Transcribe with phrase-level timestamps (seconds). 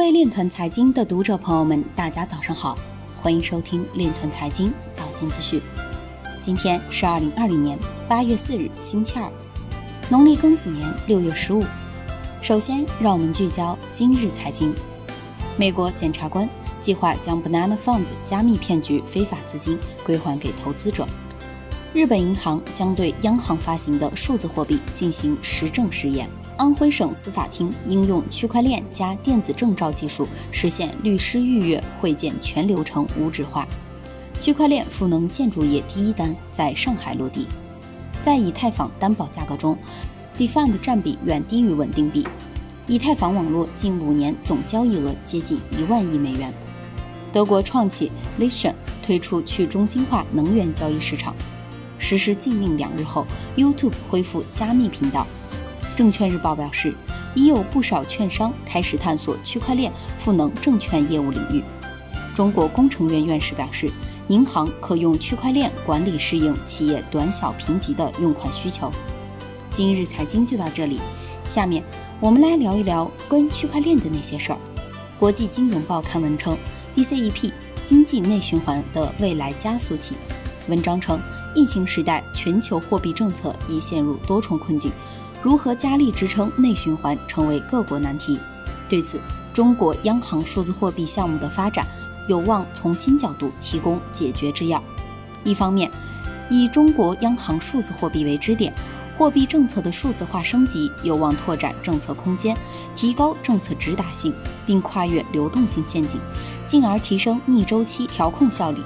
[0.00, 2.74] 各位链团财经的读者朋友们，大家早上好，
[3.20, 5.60] 欢迎收听链团财经早间资讯。
[6.40, 7.78] 今天是二零二零年
[8.08, 9.30] 八月四日，星期二，
[10.08, 11.62] 农历庚子年六月十五。
[12.40, 14.74] 首先，让我们聚焦今日财经。
[15.58, 16.48] 美国检察官
[16.80, 21.06] 计划将 Banana Fund 加密骗局非法资金归还给投资者。
[21.92, 26.26] 日本银行将对央行发行的数字货币进行实证实验。
[26.60, 33.66] 安徽省司法厅应用区块链加电子证照技术，实现律师预约会见全流程无纸化。
[34.38, 37.46] 区块链赋能建筑业第一单在上海落地。
[38.22, 39.74] 在以太坊担保价格中
[40.36, 42.28] ，DeFi 的占比远低于稳定币。
[42.86, 46.52] 以太坊网络近五年总交易额接近一万亿美元。
[47.32, 51.34] 德国创企 Listen 推出去中心化能源交易市场。
[51.96, 55.26] 实施禁令两日后，YouTube 恢复加密频道。
[56.00, 56.94] 证券日报表示，
[57.34, 61.62] 已有不少券商开始探索区块链赋能证券业务领域。
[62.34, 63.86] 中国工程院院士表示，
[64.28, 68.90] 银行可用区块链管理适应企业短小评级的用款需求。
[69.68, 70.98] 今日财经就到这里，
[71.44, 71.84] 下面
[72.18, 74.58] 我们来聊一聊关于区块链的那些事儿。
[75.18, 76.56] 国际金融报刊文称
[76.96, 77.52] ，DCEP
[77.84, 80.14] 经济内循环的未来加速器。
[80.66, 81.20] 文章称，
[81.54, 84.90] 疫情时代全球货币政策已陷入多重困境。
[85.42, 88.38] 如何加力支撑内循环，成为各国难题。
[88.88, 89.20] 对此，
[89.52, 91.86] 中国央行数字货币项目的发展
[92.28, 94.82] 有望从新角度提供解决之药。
[95.44, 95.90] 一方面，
[96.50, 98.72] 以中国央行数字货币为支点，
[99.16, 102.56] 货币政策的数字化升级有望拓展政策空间，
[102.94, 104.34] 提高政策直达性，
[104.66, 106.20] 并跨越流动性陷阱，
[106.66, 108.80] 进而提升逆周期调控效率。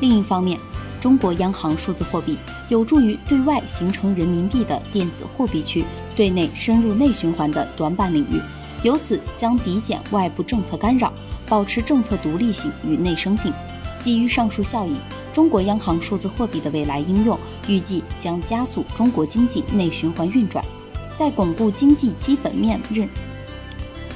[0.00, 0.58] 另一方面，
[1.00, 2.36] 中国央行数字货币
[2.68, 5.82] 有助于对外形成人民币的电子货币区，
[6.14, 8.38] 对内深入内循环的短板领域，
[8.82, 11.10] 由此将抵减外部政策干扰，
[11.48, 13.50] 保持政策独立性与内生性。
[13.98, 14.94] 基于上述效应，
[15.32, 20.62] 中国央行数字货币的未来应用预计将加速中国经济内循环运转，
[21.16, 23.08] 在巩固经济基本面韧，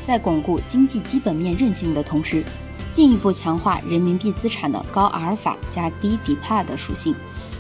[0.05, 2.45] 在巩固经济基本面韧性的同时。
[2.94, 7.12] 进一步强化人民币资产的高阿尔法加低底帕的属性，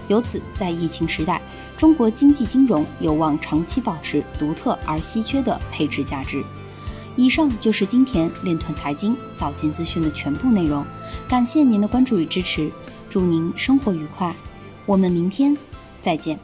[0.06, 1.42] 由此在疫情时代，
[1.76, 6.40] 中国经济金融有望长期保持独特而稀缺的配置价值。
[7.16, 10.86] 以上就是今天链团财经早间资讯的全部内容，
[11.26, 12.70] 感谢您的关注与支持，
[13.10, 14.32] 祝您生活愉快，
[14.86, 15.56] 我们明天
[16.00, 16.38] 再见。